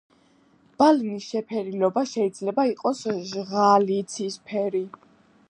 ბალნის 0.81 1.27
შეფერილობა 1.33 2.05
შეიძლება 2.13 2.67
იყოს 2.71 3.03
ჟღალი, 3.35 4.01
ცისფერი. 4.17 4.85